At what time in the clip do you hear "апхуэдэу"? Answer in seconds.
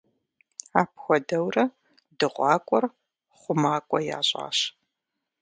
0.81-1.47